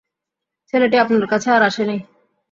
[0.73, 1.97] ছেলেটি আপনার কাছে আর আসে নি?